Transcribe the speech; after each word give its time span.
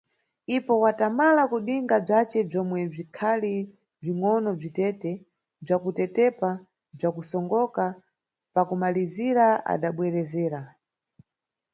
Ipo 0.57 0.73
watamala 0.83 1.41
kudinga 1.51 1.95
bzace 2.05 2.39
bzomwe 2.49 2.79
bzikhali 2.91 3.53
bzingʼono 4.01 4.49
bzi 4.59 4.69
tete, 4.77 5.11
bzakutetepa 5.63 6.49
bza 6.97 7.09
kusongoka, 7.15 7.85
pa 8.53 8.61
kumalizira 8.67 9.45
adabwerezera. 9.73 10.61